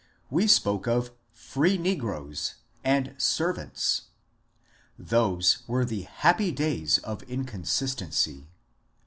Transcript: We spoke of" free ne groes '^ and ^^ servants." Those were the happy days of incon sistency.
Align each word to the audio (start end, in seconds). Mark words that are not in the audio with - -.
We 0.31 0.47
spoke 0.47 0.87
of" 0.87 1.11
free 1.51 1.77
ne 1.77 1.95
groes 1.95 2.29
'^ 2.55 2.55
and 2.83 3.09
^^ 3.09 3.21
servants." 3.21 4.05
Those 4.97 5.59
were 5.67 5.85
the 5.85 6.01
happy 6.11 6.51
days 6.51 6.97
of 6.97 7.19
incon 7.27 7.65
sistency. 7.65 8.45